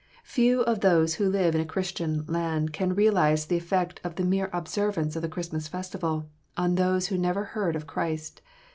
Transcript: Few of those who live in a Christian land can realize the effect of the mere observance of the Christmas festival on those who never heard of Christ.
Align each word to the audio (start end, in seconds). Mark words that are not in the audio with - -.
Few 0.23 0.61
of 0.61 0.79
those 0.79 1.13
who 1.13 1.29
live 1.29 1.53
in 1.53 1.61
a 1.61 1.65
Christian 1.65 2.25
land 2.25 2.73
can 2.73 2.95
realize 2.95 3.45
the 3.45 3.57
effect 3.57 4.01
of 4.03 4.15
the 4.15 4.23
mere 4.25 4.49
observance 4.51 5.15
of 5.15 5.21
the 5.21 5.29
Christmas 5.29 5.67
festival 5.67 6.27
on 6.57 6.73
those 6.73 7.09
who 7.09 7.19
never 7.19 7.43
heard 7.43 7.75
of 7.75 7.85
Christ. 7.85 8.41